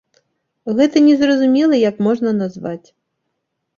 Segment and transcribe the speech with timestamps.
[0.79, 2.87] Гэта незразумела як можна назваць.